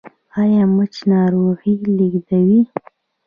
ایا 0.41 0.63
مچ 0.75 0.95
ناروغي 1.11 1.73
لیږدوي؟ 1.97 2.61